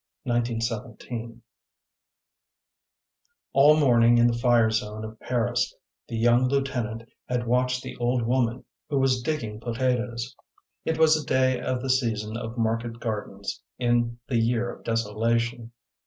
[0.25, 1.31] Potatoes and War
[3.53, 5.75] All morning in the fire zone of Paris
[6.07, 10.33] the young lieutenant had watched the old woman who was digging i>otatoes.
[10.85, 15.71] It was a day of the season of market gardens in the year of desolation.